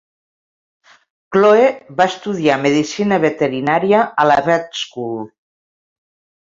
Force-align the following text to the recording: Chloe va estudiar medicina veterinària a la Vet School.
Chloe 1.35 1.67
va 1.99 2.07
estudiar 2.13 2.57
medicina 2.65 3.21
veterinària 3.29 4.03
a 4.25 4.29
la 4.33 4.41
Vet 4.51 4.83
School. 4.83 5.25